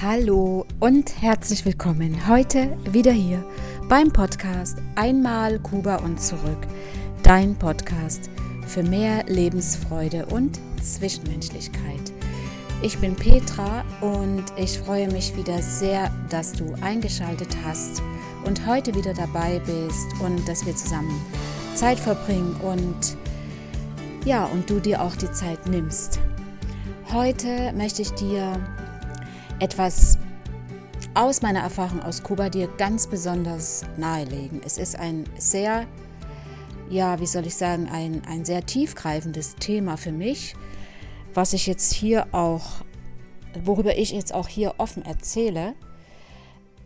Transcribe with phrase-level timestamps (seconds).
[0.00, 3.44] Hallo und herzlich willkommen heute wieder hier
[3.88, 6.68] beim Podcast Einmal Kuba und zurück.
[7.24, 8.30] Dein Podcast
[8.64, 12.12] für mehr Lebensfreude und Zwischenmenschlichkeit.
[12.80, 18.00] Ich bin Petra und ich freue mich wieder sehr, dass du eingeschaltet hast
[18.44, 21.20] und heute wieder dabei bist und dass wir zusammen
[21.74, 23.16] Zeit verbringen und
[24.24, 26.20] ja, und du dir auch die Zeit nimmst.
[27.12, 28.60] Heute möchte ich dir
[29.60, 30.18] etwas
[31.14, 34.60] aus meiner Erfahrung aus Kuba dir ganz besonders nahelegen.
[34.64, 35.86] Es ist ein sehr,
[36.90, 40.54] ja, wie soll ich sagen, ein, ein sehr tiefgreifendes Thema für mich,
[41.34, 42.82] was ich jetzt hier auch,
[43.64, 45.74] worüber ich jetzt auch hier offen erzähle.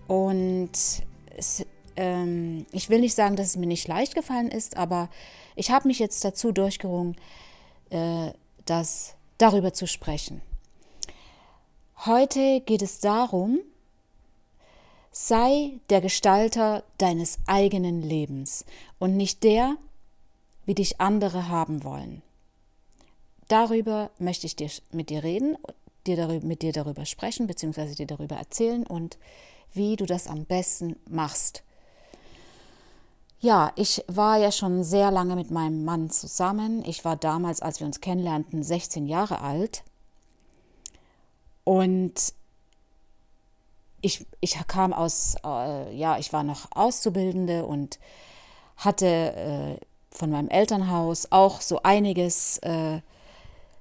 [0.07, 0.73] Und
[1.37, 5.11] es, ähm, ich will nicht sagen, dass es mir nicht leicht gefallen ist, aber
[5.57, 7.17] ich habe mich jetzt dazu durchgerungen,
[7.91, 8.31] äh,
[8.65, 10.41] das darüber zu sprechen.
[12.05, 13.61] Heute geht es darum,
[15.13, 18.65] sei der Gestalter deines eigenen Lebens
[18.99, 19.77] und nicht der,
[20.67, 22.23] wie dich andere haben wollen.
[23.47, 25.57] Darüber möchte ich dir, mit dir reden,
[26.09, 29.17] dir darüber, mit dir darüber sprechen, beziehungsweise dir darüber erzählen und
[29.73, 31.63] wie du das am besten machst.
[33.39, 36.85] Ja, ich war ja schon sehr lange mit meinem Mann zusammen.
[36.85, 39.85] Ich war damals, als wir uns kennenlernten, 16 Jahre alt.
[41.65, 42.35] Und
[44.01, 47.99] ich, ich kam aus, äh, ja, ich war noch Auszubildende und
[48.77, 53.01] hatte äh, von meinem Elternhaus auch so einiges äh,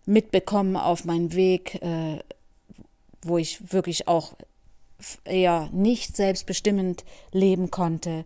[0.05, 2.19] mitbekommen auf meinem Weg, äh,
[3.23, 4.33] wo ich wirklich auch
[5.25, 8.25] eher nicht selbstbestimmend leben konnte.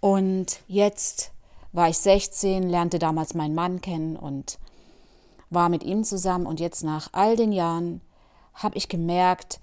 [0.00, 1.32] Und jetzt
[1.72, 4.58] war ich 16, lernte damals meinen Mann kennen und
[5.50, 6.46] war mit ihm zusammen.
[6.46, 8.00] Und jetzt nach all den Jahren
[8.54, 9.60] habe ich gemerkt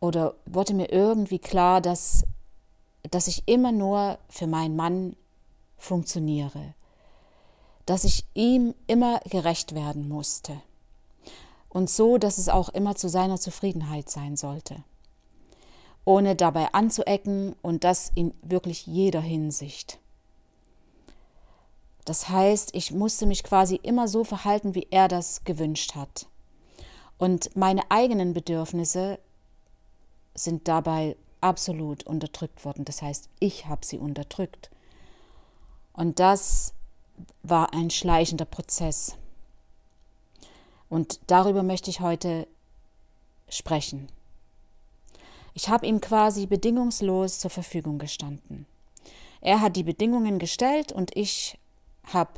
[0.00, 2.24] oder wurde mir irgendwie klar, dass,
[3.10, 5.16] dass ich immer nur für meinen Mann
[5.76, 6.74] funktioniere,
[7.86, 10.60] dass ich ihm immer gerecht werden musste
[11.68, 14.82] und so, dass es auch immer zu seiner Zufriedenheit sein sollte,
[16.04, 19.98] ohne dabei anzuecken und das in wirklich jeder Hinsicht.
[22.04, 26.26] Das heißt, ich musste mich quasi immer so verhalten, wie er das gewünscht hat.
[27.18, 29.18] Und meine eigenen Bedürfnisse
[30.34, 32.84] sind dabei absolut unterdrückt worden.
[32.84, 34.70] Das heißt, ich habe sie unterdrückt.
[35.92, 36.74] Und das
[37.42, 39.16] war ein schleichender Prozess.
[40.88, 42.46] Und darüber möchte ich heute
[43.48, 44.08] sprechen.
[45.54, 48.66] Ich habe ihm quasi bedingungslos zur Verfügung gestanden.
[49.40, 51.58] Er hat die Bedingungen gestellt und ich
[52.04, 52.32] habe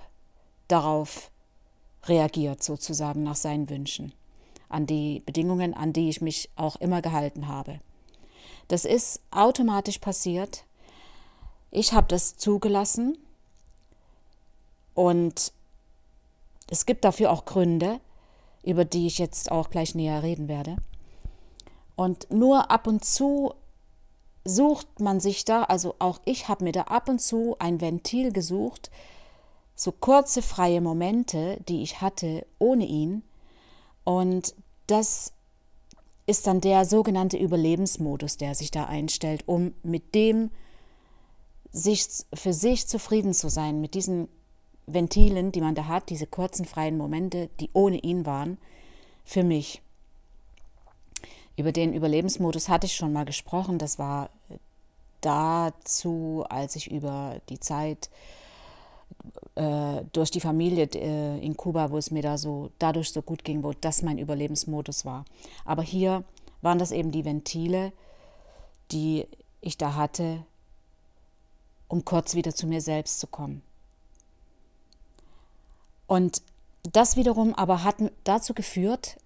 [0.69, 1.31] darauf
[2.05, 4.15] reagiert, sozusagen nach seinen Wünschen
[4.71, 7.81] an die Bedingungen, an die ich mich auch immer gehalten habe.
[8.69, 10.65] Das ist automatisch passiert.
[11.71, 13.19] Ich habe das zugelassen
[14.95, 15.53] und
[16.69, 18.01] es gibt dafür auch Gründe,
[18.63, 20.77] über die ich jetzt auch gleich näher reden werde.
[21.97, 23.55] Und nur ab und zu
[24.45, 28.33] sucht man sich da, also auch ich habe mir da ab und zu ein Ventil
[28.33, 28.91] gesucht,
[29.75, 33.23] so kurze freie Momente, die ich hatte ohne ihn,
[34.11, 34.57] und
[34.89, 35.33] das
[36.27, 40.51] ist dann der sogenannte Überlebensmodus, der sich da einstellt, um mit dem
[41.71, 44.29] sich für sich zufrieden zu sein, mit diesen
[44.89, 48.59] Ventilen, die man da hat, diese kurzen freien Momente, die ohne ihn waren,
[49.23, 49.81] für mich.
[51.57, 53.79] Über den Überlebensmodus hatte ich schon mal gesprochen.
[53.79, 54.31] Das war
[55.21, 58.11] dazu, als ich über die Zeit
[59.55, 63.45] äh, durch die Familie äh, in Kuba, wo es mir da so dadurch so gut
[63.45, 65.25] ging, wo das mein Überlebensmodus war.
[65.65, 66.25] Aber hier
[66.63, 67.93] waren das eben die Ventile,
[68.93, 69.27] die
[69.61, 70.45] ich da hatte,
[71.89, 73.63] um kurz wieder zu mir selbst zu kommen.
[76.07, 76.43] Und
[76.83, 79.17] das wiederum aber hat dazu geführt,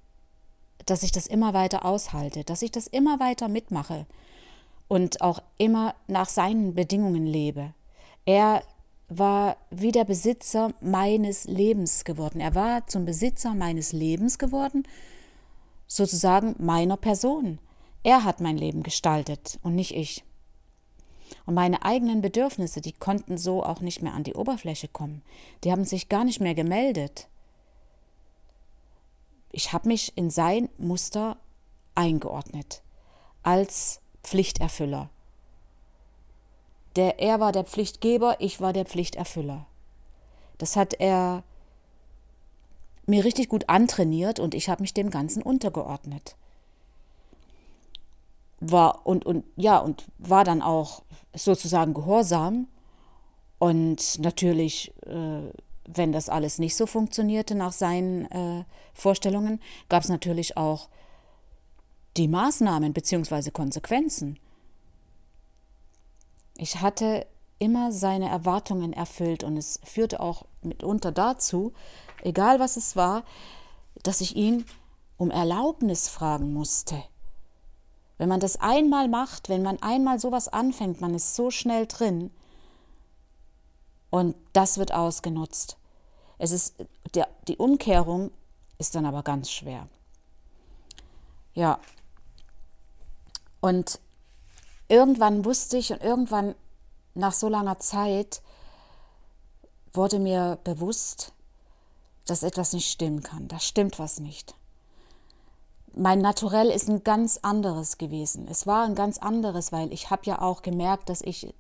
[0.87, 4.07] dass ich das immer weiter aushalte, dass ich das immer weiter mitmache
[4.89, 7.73] und auch immer nach seinen Bedingungen lebe.
[8.27, 8.63] Er
[9.09, 12.41] war wie der Besitzer meines Lebens geworden.
[12.41, 14.85] Er war zum Besitzer meines Lebens geworden,
[15.87, 17.59] sozusagen meiner Person.
[18.03, 20.25] Er hat mein Leben gestaltet und nicht ich.
[21.47, 25.23] Und meine eigenen Bedürfnisse, die konnten so auch nicht mehr an die Oberfläche kommen.
[25.63, 27.29] Die haben sich gar nicht mehr gemeldet.
[29.53, 31.37] Ich habe mich in sein Muster
[31.95, 32.83] eingeordnet
[33.43, 35.11] als Pflichterfüller.
[36.97, 39.67] Der, er war der Pflichtgeber, ich war der Pflichterfüller.
[40.59, 41.43] Das hat er
[43.07, 46.37] mir richtig gut antrainiert und ich habe mich dem Ganzen untergeordnet.
[48.61, 51.03] war und, und ja, und war dann auch
[51.35, 52.69] sozusagen gehorsam.
[53.59, 55.51] Und natürlich, äh,
[55.87, 58.65] wenn das alles nicht so funktionierte nach seinen äh,
[58.95, 60.89] Vorstellungen, gab es natürlich auch
[62.17, 63.51] die Maßnahmen bzw.
[63.51, 64.39] Konsequenzen.
[66.57, 67.27] Ich hatte
[67.59, 71.73] immer seine Erwartungen erfüllt und es führte auch mitunter dazu,
[72.23, 73.25] egal was es war,
[74.03, 74.65] dass ich ihn
[75.17, 77.03] um Erlaubnis fragen musste.
[78.19, 82.31] Wenn man das einmal macht, wenn man einmal sowas anfängt, man ist so schnell drin
[84.11, 85.77] und das wird ausgenutzt.
[86.39, 86.77] Es ist
[87.15, 88.31] der, die Umkehrung
[88.79, 89.89] ist dann aber ganz schwer.
[91.55, 91.79] Ja.
[93.61, 94.01] Und
[94.95, 96.55] irgendwann wusste ich und irgendwann
[97.15, 98.43] nach so langer Zeit
[99.93, 101.33] wurde mir bewusst,
[102.27, 103.49] dass etwas nicht stimmen kann.
[103.49, 104.55] Da stimmt was nicht.
[105.97, 108.47] Mein Naturell ist ein ganz anderes gewesen.
[108.49, 111.53] Es war ein ganz anderes, weil ich habe ja auch gemerkt, dass ich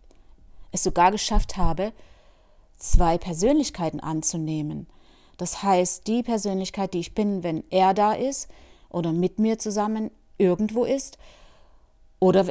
[0.70, 1.92] es sogar geschafft habe,
[2.78, 4.86] zwei Persönlichkeiten anzunehmen.
[5.38, 8.48] Das heißt, die Persönlichkeit, die ich bin, wenn er da ist
[8.90, 11.18] oder mit mir zusammen irgendwo ist,
[12.20, 12.46] oder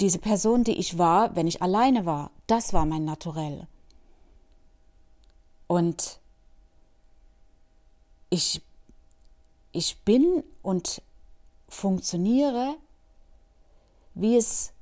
[0.00, 3.66] diese Person, die ich war, wenn ich alleine war, das war mein Naturell.
[5.66, 6.20] Und
[8.30, 8.62] ich,
[9.72, 11.02] ich bin und
[11.68, 12.76] funktioniere,
[14.14, 14.72] wie es,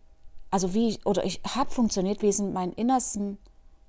[0.50, 3.38] also wie, oder ich habe funktioniert, wie es in meinem Innersten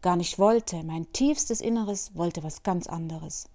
[0.01, 0.83] gar nicht wollte.
[0.83, 3.49] Mein tiefstes Inneres wollte was ganz anderes.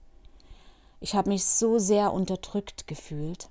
[1.00, 3.48] Ich habe mich so sehr unterdrückt gefühlt.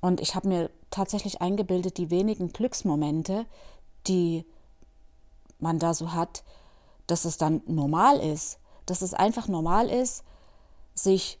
[0.00, 3.44] Und ich habe mir tatsächlich eingebildet, die wenigen Glücksmomente,
[4.06, 4.46] die
[5.58, 6.42] man da so hat,
[7.06, 10.24] dass es dann normal ist, dass es einfach normal ist,
[10.94, 11.38] sich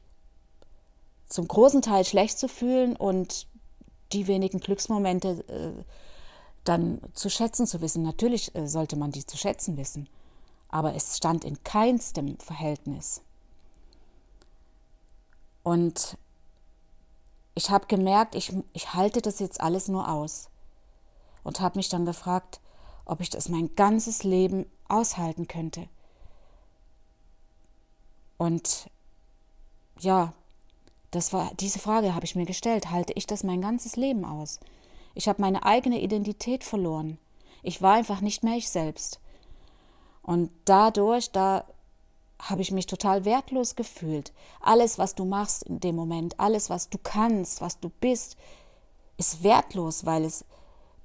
[1.26, 3.46] zum großen Teil schlecht zu fühlen und
[4.12, 5.84] die wenigen Glücksmomente äh,
[6.64, 8.02] dann zu schätzen zu wissen.
[8.02, 10.06] Natürlich äh, sollte man die zu schätzen wissen,
[10.68, 13.22] aber es stand in keinstem Verhältnis.
[15.62, 16.18] Und
[17.56, 20.50] ich habe gemerkt, ich, ich halte das jetzt alles nur aus.
[21.42, 22.60] Und habe mich dann gefragt,
[23.06, 25.88] ob ich das mein ganzes Leben aushalten könnte.
[28.36, 28.90] Und
[29.98, 30.34] ja,
[31.10, 34.60] das war diese Frage habe ich mir gestellt, halte ich das mein ganzes Leben aus?
[35.14, 37.16] Ich habe meine eigene Identität verloren.
[37.62, 39.18] Ich war einfach nicht mehr ich selbst.
[40.22, 41.64] Und dadurch, da
[42.38, 44.32] habe ich mich total wertlos gefühlt.
[44.60, 48.36] Alles, was du machst in dem Moment, alles, was du kannst, was du bist,
[49.16, 50.44] ist wertlos, weil es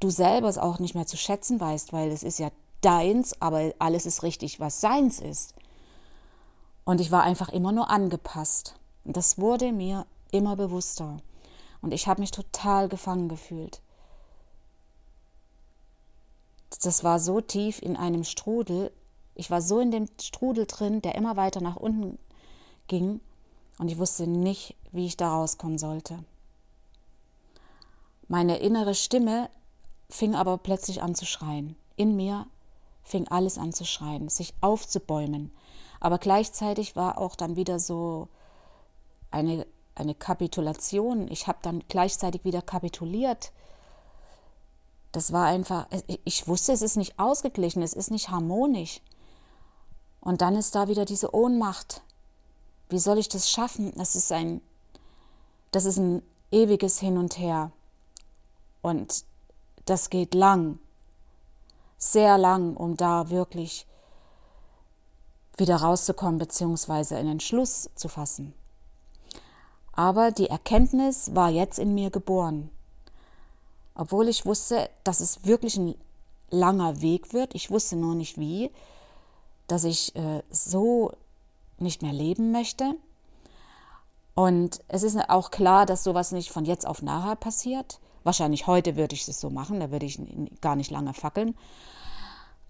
[0.02, 2.52] du selber es auch nicht mehr zu schätzen weißt, weil es ist ja
[2.82, 5.54] deins, aber alles ist richtig, was seins ist.
[6.84, 8.76] Und ich war einfach immer nur angepasst.
[9.06, 11.18] Und das wurde mir immer bewusster.
[11.82, 13.82] Und ich habe mich total gefangen gefühlt.
[16.84, 18.92] Das war so tief in einem Strudel,
[19.42, 22.20] ich war so in dem Strudel drin, der immer weiter nach unten
[22.88, 23.22] ging
[23.80, 26.24] und ich wusste nicht, wie ich da rauskommen sollte.
[28.28, 29.50] Meine innere Stimme
[30.12, 31.76] fing aber plötzlich an zu schreien.
[31.96, 32.46] In mir
[33.02, 35.52] fing alles an zu schreien, sich aufzubäumen.
[36.00, 38.28] Aber gleichzeitig war auch dann wieder so
[39.32, 41.32] eine, eine Kapitulation.
[41.32, 43.52] Ich habe dann gleichzeitig wieder kapituliert.
[45.12, 45.88] Das war einfach,
[46.26, 49.02] ich wusste, es ist nicht ausgeglichen, es ist nicht harmonisch.
[50.22, 52.02] Und dann ist da wieder diese Ohnmacht.
[52.90, 53.92] Wie soll ich das schaffen?
[53.96, 54.62] Das ist ein,
[55.72, 57.72] das ist ein ewiges Hin und Her.
[58.82, 59.26] Und
[59.86, 60.80] das geht lang,
[61.98, 63.88] sehr lang, um da wirklich
[65.58, 68.54] wieder rauszukommen beziehungsweise einen Entschluss zu fassen.
[69.94, 72.70] Aber die Erkenntnis war jetzt in mir geboren.
[73.94, 75.96] Obwohl ich wusste, dass es wirklich ein
[76.50, 78.72] langer Weg wird, ich wusste nur nicht wie,
[79.72, 81.14] dass ich äh, so
[81.78, 82.96] nicht mehr leben möchte.
[84.36, 88.00] Und es ist auch klar, dass sowas nicht von jetzt auf nachher passiert.
[88.24, 90.20] Wahrscheinlich heute würde ich es so machen, da würde ich
[90.60, 91.56] gar nicht lange fackeln.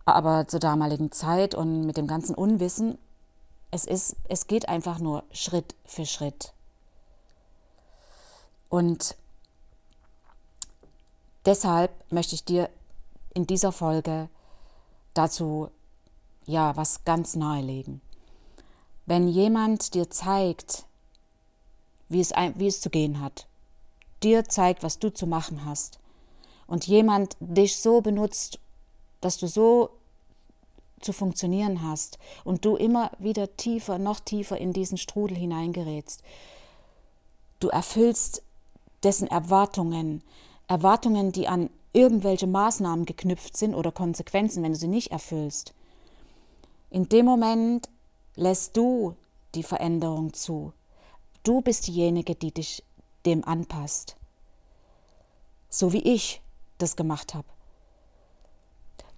[0.05, 2.97] Aber zur damaligen Zeit und mit dem ganzen Unwissen,
[3.71, 6.53] es, ist, es geht einfach nur Schritt für Schritt.
[8.69, 9.15] Und
[11.45, 12.69] deshalb möchte ich dir
[13.33, 14.29] in dieser Folge
[15.13, 15.69] dazu
[16.45, 18.01] ja, was ganz nahelegen.
[19.05, 20.85] Wenn jemand dir zeigt,
[22.09, 23.47] wie es, wie es zu gehen hat,
[24.23, 26.01] dir zeigt, was du zu machen hast,
[26.71, 28.57] und jemand dich so benutzt,
[29.19, 29.89] dass du so
[31.01, 36.23] zu funktionieren hast und du immer wieder tiefer, noch tiefer in diesen Strudel hineingerätst,
[37.59, 38.41] du erfüllst
[39.03, 40.23] dessen Erwartungen,
[40.69, 45.73] Erwartungen, die an irgendwelche Maßnahmen geknüpft sind oder Konsequenzen, wenn du sie nicht erfüllst.
[46.91, 47.89] In dem Moment
[48.35, 49.15] lässt du
[49.55, 50.73] die Veränderung zu.
[51.43, 52.83] Du bist diejenige, die dich
[53.25, 54.17] dem anpasst.
[55.69, 56.41] So wie ich
[56.77, 57.47] das gemacht habe.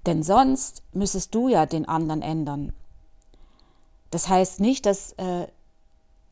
[0.05, 2.73] Denn sonst müsstest du ja den anderen ändern.
[4.11, 5.47] Das heißt nicht, dass, äh,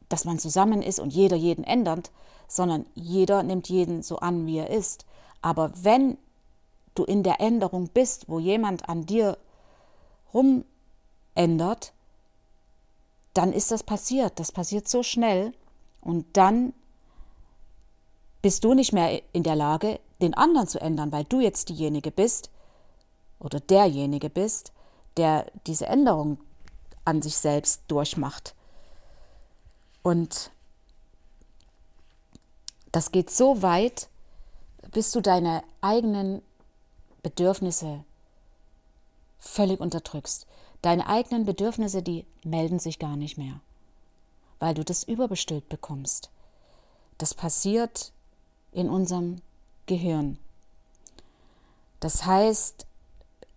[0.10, 2.12] dass man zusammen ist und jeder jeden ändert,
[2.48, 5.06] sondern jeder nimmt jeden so an, wie er ist.
[5.42, 6.20] Aber wenn
[6.94, 9.38] du in der Änderung bist, wo jemand an dir
[11.36, 11.94] rumändert,
[13.34, 14.40] dann ist das passiert.
[14.40, 15.54] Das passiert so schnell
[16.02, 16.74] und dann
[18.42, 22.12] bist du nicht mehr in der Lage, den anderen zu ändern, weil du jetzt diejenige
[22.12, 22.50] bist
[23.40, 24.72] oder derjenige bist,
[25.18, 26.40] der diese Änderung
[27.06, 28.56] an sich selbst durchmacht.
[30.04, 30.52] Und
[32.92, 34.10] das geht so weit,
[34.92, 36.42] bis du deine eigenen
[37.22, 38.04] Bedürfnisse
[39.40, 40.48] völlig unterdrückst.
[40.82, 43.60] Deine eigenen Bedürfnisse, die melden sich gar nicht mehr,
[44.60, 46.32] weil du das überbestülpt bekommst.
[47.18, 48.12] Das passiert
[48.72, 49.42] in unserem
[49.86, 50.40] Gehirn.
[52.00, 52.88] Das heißt,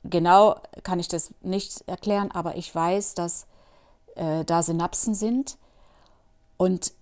[0.04, 3.46] genau kann ich das nicht erklären, aber ich weiß, dass
[4.16, 5.56] äh, da Synapsen sind
[6.58, 6.92] und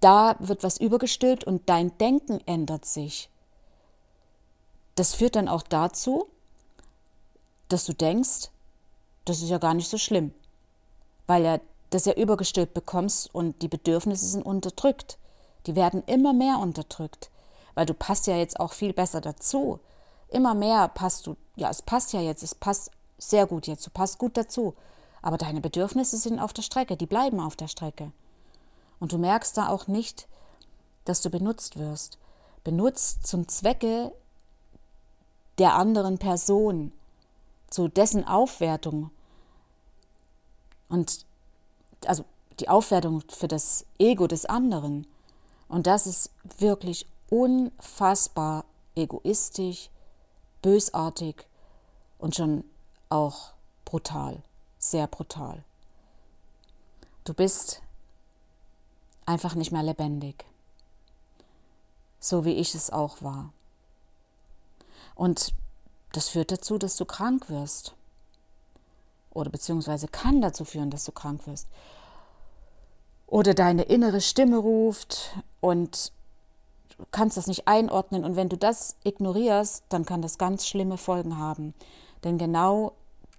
[0.00, 3.28] da wird was übergestülpt und dein Denken ändert sich.
[4.94, 6.26] Das führt dann auch dazu,
[7.68, 8.50] dass du denkst,
[9.24, 10.32] das ist ja gar nicht so schlimm,
[11.26, 11.60] weil ja
[11.90, 15.18] das ja übergestülpt bekommst und die Bedürfnisse sind unterdrückt.
[15.66, 17.30] Die werden immer mehr unterdrückt,
[17.74, 19.78] weil du passt ja jetzt auch viel besser dazu.
[20.28, 23.90] Immer mehr passt du, ja, es passt ja jetzt, es passt sehr gut jetzt, du
[23.90, 24.74] passt gut dazu.
[25.20, 28.10] Aber deine Bedürfnisse sind auf der Strecke, die bleiben auf der Strecke.
[28.98, 30.26] Und du merkst da auch nicht,
[31.04, 32.18] dass du benutzt wirst.
[32.64, 34.12] Benutzt zum Zwecke
[35.58, 36.92] der anderen Person,
[37.72, 39.10] zu dessen Aufwertung.
[40.88, 41.24] Und
[42.06, 42.24] also
[42.60, 45.06] die Aufwertung für das Ego des anderen.
[45.68, 49.88] Und das ist wirklich unfassbar egoistisch,
[50.60, 51.46] bösartig
[52.18, 52.64] und schon
[53.08, 53.52] auch
[53.86, 54.42] brutal,
[54.78, 55.64] sehr brutal.
[57.24, 57.80] Du bist
[59.24, 60.44] einfach nicht mehr lebendig,
[62.20, 63.52] so wie ich es auch war.
[65.14, 65.54] Und
[66.12, 67.94] das führt dazu, dass du krank wirst.
[69.30, 71.68] Oder beziehungsweise kann dazu führen, dass du krank wirst.
[73.26, 76.12] Oder deine innere Stimme ruft und
[76.98, 78.24] du kannst das nicht einordnen.
[78.24, 81.72] Und wenn du das ignorierst, dann kann das ganz schlimme Folgen haben.
[82.24, 82.92] Denn genau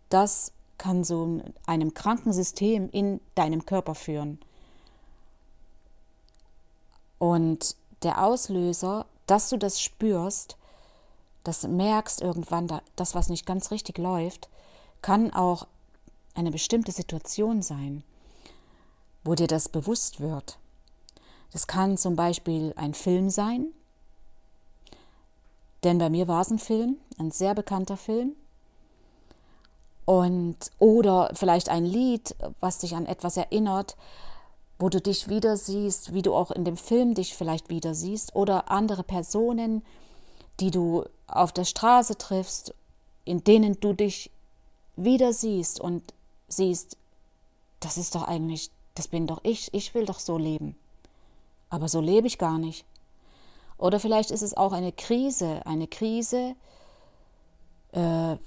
[0.09, 4.39] das kann so einem kranken System in deinem Körper führen.
[7.19, 10.57] Und der Auslöser, dass du das spürst,
[11.43, 14.49] das merkst irgendwann, das, was nicht ganz richtig läuft,
[15.01, 15.67] kann auch
[16.35, 18.03] eine bestimmte Situation sein,
[19.23, 20.57] wo dir das bewusst wird.
[21.51, 23.67] Das kann zum Beispiel ein Film sein,
[25.83, 28.35] denn bei mir war es ein Film, ein sehr bekannter Film.
[30.05, 33.95] Und, oder vielleicht ein Lied, was dich an etwas erinnert,
[34.79, 38.35] wo du dich wieder siehst, wie du auch in dem Film dich vielleicht wieder siehst,
[38.35, 39.83] oder andere Personen,
[40.59, 42.73] die du auf der Straße triffst,
[43.25, 44.31] in denen du dich
[44.95, 46.13] wieder siehst und
[46.47, 46.97] siehst,
[47.79, 50.75] das ist doch eigentlich, das bin doch ich, ich will doch so leben.
[51.69, 52.85] Aber so lebe ich gar nicht.
[53.77, 56.55] Oder vielleicht ist es auch eine Krise, eine Krise,
[57.91, 58.37] äh,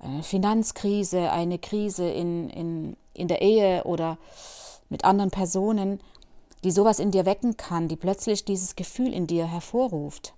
[0.00, 4.18] eine Finanzkrise, eine Krise in, in, in der Ehe oder
[4.90, 6.00] mit anderen Personen,
[6.62, 10.34] die sowas in dir wecken kann, die plötzlich dieses Gefühl in dir hervorruft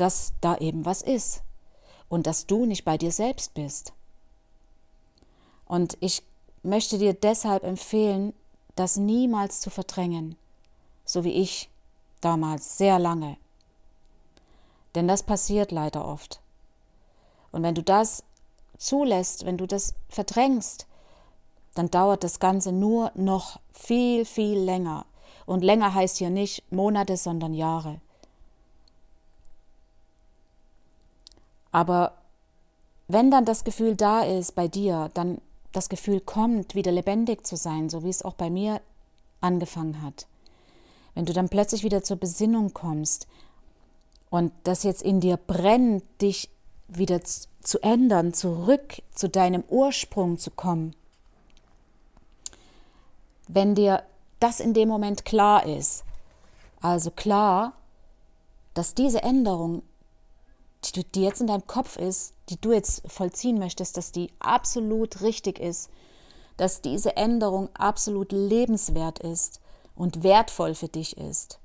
[0.00, 1.42] dass da eben was ist
[2.08, 3.92] und dass du nicht bei dir selbst bist.
[5.66, 6.22] Und ich
[6.62, 8.32] möchte dir deshalb empfehlen,
[8.76, 10.36] das niemals zu verdrängen,
[11.04, 11.68] so wie ich
[12.20, 13.36] damals sehr lange.
[14.94, 16.40] Denn das passiert leider oft.
[17.52, 18.24] Und wenn du das
[18.78, 20.86] zulässt, wenn du das verdrängst,
[21.74, 25.06] dann dauert das Ganze nur noch viel, viel länger.
[25.46, 28.00] Und länger heißt hier nicht Monate, sondern Jahre.
[31.72, 32.12] Aber
[33.08, 35.40] wenn dann das Gefühl da ist bei dir, dann
[35.72, 38.80] das Gefühl kommt, wieder lebendig zu sein, so wie es auch bei mir
[39.40, 40.26] angefangen hat.
[41.14, 43.26] Wenn du dann plötzlich wieder zur Besinnung kommst
[44.30, 46.50] und das jetzt in dir brennt, dich
[46.88, 50.94] wieder zu ändern, zurück zu deinem Ursprung zu kommen.
[53.48, 54.02] Wenn dir
[54.38, 56.04] das in dem Moment klar ist,
[56.80, 57.74] also klar,
[58.74, 59.82] dass diese Änderung
[60.84, 65.20] die, die jetzt in deinem Kopf ist, die du jetzt vollziehen möchtest, dass die absolut
[65.20, 65.90] richtig ist,
[66.56, 69.60] dass diese Änderung absolut lebenswert ist
[69.94, 71.58] und wertvoll für dich ist.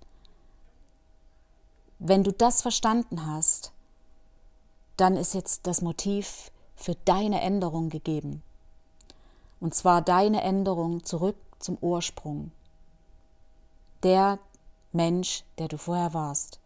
[2.00, 3.72] Wenn du das verstanden hast,
[4.98, 8.44] dann ist jetzt das Motiv für deine Änderung gegeben.
[9.60, 12.52] Und zwar deine Änderung zurück zum Ursprung.
[14.04, 14.40] Der
[14.92, 16.60] Mensch, der du vorher warst.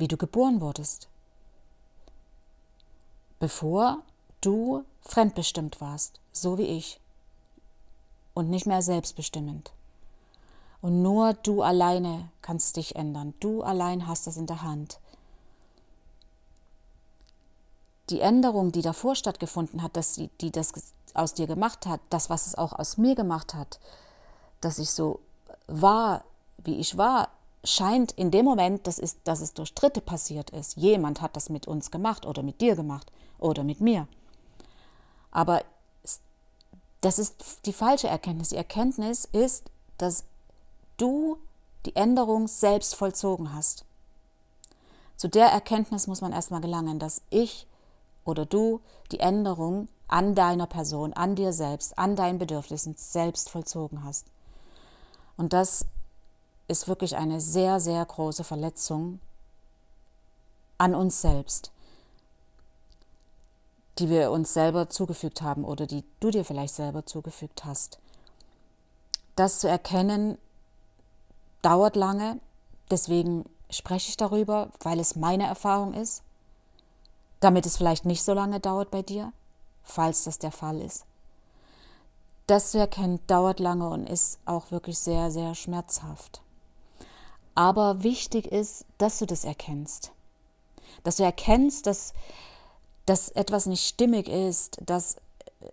[0.00, 1.08] Wie du geboren wurdest.
[3.38, 3.98] Bevor
[4.40, 6.98] du fremdbestimmt warst, so wie ich.
[8.32, 9.72] Und nicht mehr selbstbestimmend.
[10.80, 13.34] Und nur du alleine kannst dich ändern.
[13.40, 15.00] Du allein hast das in der Hand.
[18.08, 20.72] Die Änderung, die davor stattgefunden hat, dass die, die das
[21.12, 23.78] aus dir gemacht hat, das, was es auch aus mir gemacht hat,
[24.62, 25.20] dass ich so
[25.66, 26.24] war,
[26.56, 27.28] wie ich war,
[27.64, 30.76] scheint in dem Moment, dass es, dass es durch Dritte passiert ist.
[30.76, 34.08] Jemand hat das mit uns gemacht oder mit dir gemacht oder mit mir.
[35.30, 35.62] Aber
[37.00, 38.50] das ist die falsche Erkenntnis.
[38.50, 40.24] Die Erkenntnis ist, dass
[40.96, 41.38] du
[41.86, 43.84] die Änderung selbst vollzogen hast.
[45.16, 47.66] Zu der Erkenntnis muss man erstmal gelangen, dass ich
[48.24, 48.80] oder du
[49.12, 54.26] die Änderung an deiner Person, an dir selbst, an deinen Bedürfnissen selbst vollzogen hast.
[55.36, 55.86] Und das
[56.70, 59.20] ist wirklich eine sehr, sehr große Verletzung
[60.78, 61.72] an uns selbst,
[63.98, 67.98] die wir uns selber zugefügt haben oder die du dir vielleicht selber zugefügt hast.
[69.36, 70.38] Das zu erkennen
[71.60, 72.38] dauert lange,
[72.90, 76.22] deswegen spreche ich darüber, weil es meine Erfahrung ist,
[77.40, 79.32] damit es vielleicht nicht so lange dauert bei dir,
[79.82, 81.04] falls das der Fall ist.
[82.46, 86.42] Das zu erkennen dauert lange und ist auch wirklich sehr, sehr schmerzhaft.
[87.54, 90.12] Aber wichtig ist, dass du das erkennst.
[91.02, 92.14] Dass du erkennst, dass,
[93.06, 95.16] dass etwas nicht stimmig ist, dass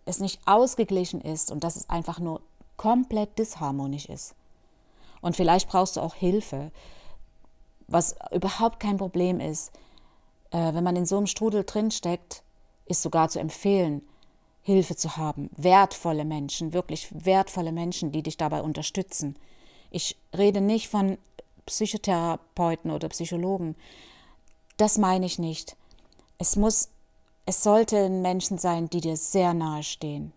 [0.06, 2.42] es nicht ausgeglichen ist und dass es einfach nur
[2.76, 4.36] komplett disharmonisch ist.
[5.22, 6.72] Und vielleicht brauchst du auch Hilfe,
[7.88, 9.72] was überhaupt kein Problem ist.
[10.52, 12.44] Äh, wenn man in so einem Strudel drinsteckt,
[12.86, 14.02] ist sogar zu empfehlen,
[14.62, 15.50] Hilfe zu haben.
[15.56, 19.38] Wertvolle Menschen, wirklich wertvolle Menschen, die dich dabei unterstützen.
[19.92, 21.18] Ich rede nicht von
[21.68, 23.76] Psychotherapeuten oder Psychologen.
[24.78, 25.76] Das meine ich nicht.
[26.40, 26.90] Es muss,
[27.46, 30.34] es sollten Menschen sein, die dir sehr nahe stehen.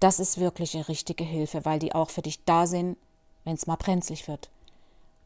[0.00, 2.98] Das ist wirklich eine richtige Hilfe, weil die auch für dich da sind,
[3.44, 4.50] wenn es mal brenzlig wird,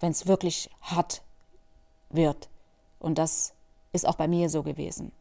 [0.00, 1.22] wenn es wirklich hart
[2.10, 2.48] wird.
[2.98, 3.54] Und das
[3.92, 5.12] ist auch bei mir so gewesen.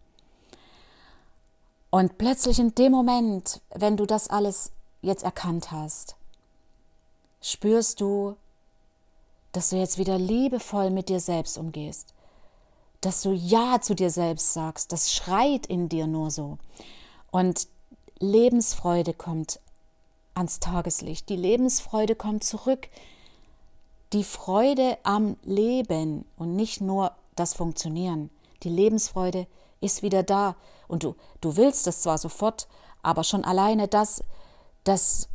[1.90, 6.16] Und plötzlich in dem Moment, wenn du das alles jetzt erkannt hast,
[7.42, 8.36] spürst du,
[9.58, 12.14] dass du jetzt wieder liebevoll mit dir selbst umgehst,
[13.02, 16.60] dass du Ja zu dir selbst sagst, das schreit in dir nur so.
[17.32, 17.68] Und
[18.20, 19.60] Lebensfreude kommt
[20.36, 22.88] ans Tageslicht, die Lebensfreude kommt zurück,
[24.14, 28.30] die Freude am Leben und nicht nur das Funktionieren.
[28.62, 29.48] Die Lebensfreude
[29.82, 30.56] ist wieder da
[30.88, 32.68] und du, du willst es zwar sofort,
[33.02, 34.24] aber schon alleine das,
[34.84, 35.30] das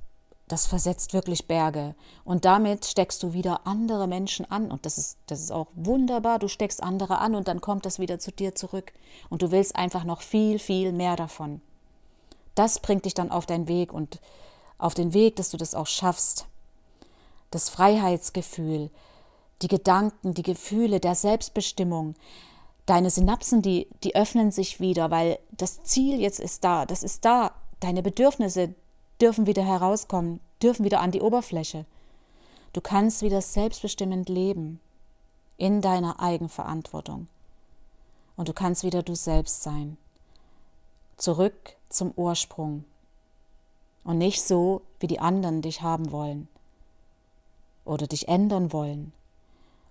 [0.53, 1.95] das versetzt wirklich Berge.
[2.27, 4.71] Und damit steckst du wieder andere Menschen an.
[4.71, 6.39] Und das ist, das ist auch wunderbar.
[6.39, 8.93] Du steckst andere an und dann kommt das wieder zu dir zurück.
[9.31, 11.63] Und du willst einfach noch viel, viel mehr davon.
[12.55, 14.21] Das bringt dich dann auf deinen Weg und
[14.77, 16.45] auf den Weg, dass du das auch schaffst.
[17.51, 18.91] Das Freiheitsgefühl,
[19.63, 22.15] die Gedanken, die Gefühle der Selbstbestimmung,
[22.85, 27.25] deine Synapsen, die, die öffnen sich wieder, weil das Ziel jetzt ist da, das ist
[27.25, 27.53] da.
[27.81, 28.75] Deine Bedürfnisse,
[29.23, 31.87] dürfen wieder herauskommen, dürfen wieder an die Oberfläche.
[32.73, 34.81] Du kannst wieder selbstbestimmend leben
[35.57, 37.29] in deiner Eigenverantwortung.
[38.37, 39.97] Und du kannst wieder du selbst sein.
[41.17, 42.85] Zurück zum Ursprung.
[44.03, 46.49] Und nicht so, wie die anderen dich haben wollen.
[47.85, 49.13] Oder dich ändern wollen.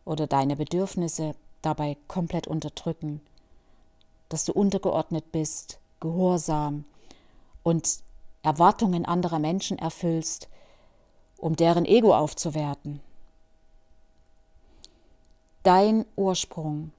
[0.03, 3.21] Oder deine Bedürfnisse dabei komplett unterdrücken.
[4.27, 6.83] Dass du untergeordnet bist, gehorsam
[7.63, 7.99] und
[8.43, 10.49] Erwartungen anderer Menschen erfüllst,
[11.37, 13.01] um deren Ego aufzuwerten.
[15.63, 16.91] Dein Ursprung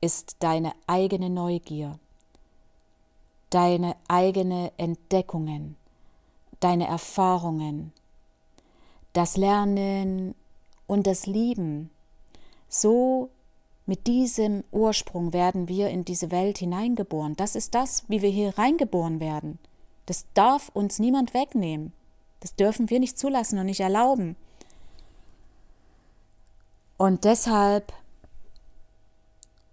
[0.00, 1.98] ist deine eigene Neugier,
[3.50, 5.76] deine eigene Entdeckungen,
[6.60, 7.92] deine Erfahrungen,
[9.12, 10.34] das Lernen
[10.86, 11.90] und das Lieben.
[12.68, 13.30] So
[13.86, 17.36] mit diesem Ursprung werden wir in diese Welt hineingeboren.
[17.36, 19.60] Das ist das, wie wir hier reingeboren werden.
[20.06, 21.92] Das darf uns niemand wegnehmen.
[22.40, 24.36] Das dürfen wir nicht zulassen und nicht erlauben.
[26.96, 27.92] Und deshalb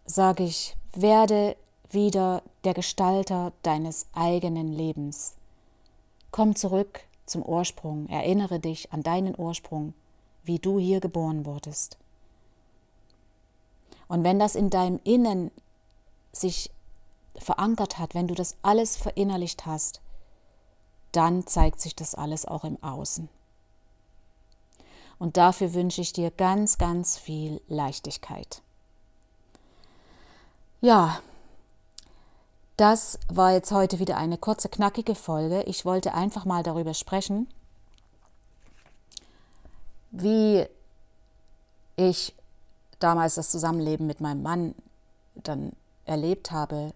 [0.06, 1.56] sage ich, werde
[1.89, 5.36] wieder der Gestalter deines eigenen Lebens.
[6.32, 9.93] Komm zurück zum Ursprung, erinnere dich an deinen Ursprung,
[10.43, 11.98] wie du hier geboren wurdest.
[14.08, 15.52] Und wenn das in deinem Innen
[16.32, 16.72] sich
[17.38, 20.02] verankert hat, wenn du das alles verinnerlicht hast,
[21.13, 23.30] dann zeigt sich das alles auch im Außen.
[25.19, 28.62] Und dafür wünsche ich dir ganz, ganz viel Leichtigkeit.
[30.82, 31.19] Ja,
[32.76, 35.63] das war jetzt heute wieder eine kurze, knackige Folge.
[35.63, 37.47] Ich wollte einfach mal darüber sprechen,
[40.12, 40.65] wie
[41.95, 42.34] ich
[42.99, 44.76] damals das Zusammenleben mit meinem Mann
[45.36, 45.73] dann
[46.06, 46.93] erlebt habe,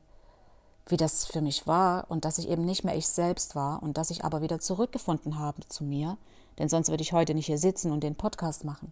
[0.87, 3.97] wie das für mich war und dass ich eben nicht mehr ich selbst war und
[3.97, 6.17] dass ich aber wieder zurückgefunden habe zu mir,
[6.59, 8.91] denn sonst würde ich heute nicht hier sitzen und den Podcast machen.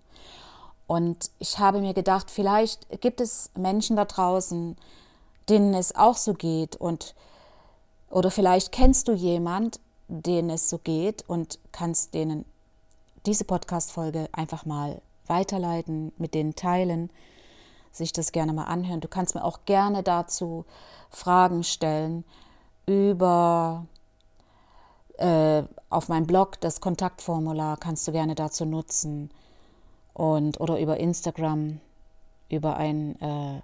[0.87, 4.75] Und ich habe mir gedacht, vielleicht gibt es Menschen da draußen,
[5.49, 7.15] denen es auch so geht und
[8.09, 12.45] oder vielleicht kennst du jemand, denen es so geht und kannst denen
[13.25, 17.09] diese Podcast Folge einfach mal weiterleiten, mit denen teilen,
[17.95, 19.01] sich das gerne mal anhören.
[19.01, 20.65] Du kannst mir auch gerne dazu
[21.09, 22.23] Fragen stellen
[22.85, 23.85] über
[25.17, 29.31] äh, auf meinem Blog das Kontaktformular kannst du gerne dazu nutzen
[30.13, 31.79] und oder über Instagram
[32.49, 33.61] über ein, äh,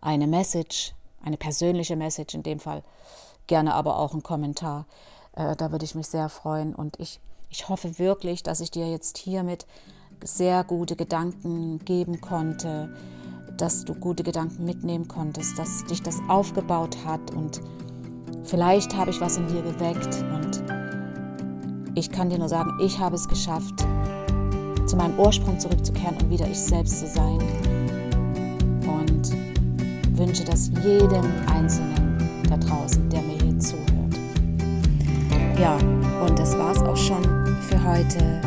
[0.00, 2.82] eine Message, eine persönliche Message in dem Fall,
[3.46, 4.86] gerne aber auch ein Kommentar.
[5.32, 8.90] Äh, da würde ich mich sehr freuen und ich, ich hoffe wirklich, dass ich dir
[8.90, 9.66] jetzt hiermit
[10.22, 12.94] sehr gute Gedanken geben konnte,
[13.56, 17.60] dass du gute Gedanken mitnehmen konntest, dass dich das aufgebaut hat und
[18.44, 20.62] vielleicht habe ich was in dir geweckt und
[21.94, 23.86] ich kann dir nur sagen, ich habe es geschafft,
[24.86, 27.38] zu meinem Ursprung zurückzukehren und wieder ich selbst zu sein.
[28.86, 29.32] Und
[30.18, 33.84] wünsche das jedem Einzelnen da draußen, der mir hier zuhört.
[35.58, 35.76] Ja,
[36.24, 37.22] und das war es auch schon
[37.62, 38.40] für heute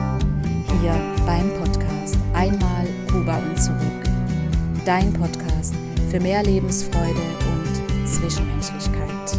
[0.82, 4.07] hier beim Podcast Einmal Kuba und zurück.
[4.88, 5.76] Dein Podcast
[6.10, 9.38] für mehr Lebensfreude und Zwischenmenschlichkeit.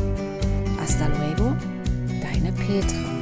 [0.78, 1.56] Hasta luego,
[2.20, 3.17] deine Petra.